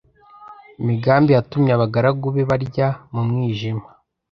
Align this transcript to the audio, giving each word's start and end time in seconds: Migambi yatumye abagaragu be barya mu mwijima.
Migambi 0.85 1.29
yatumye 1.33 1.71
abagaragu 1.73 2.27
be 2.35 2.43
barya 2.49 2.87
mu 3.13 3.21
mwijima. 3.27 3.85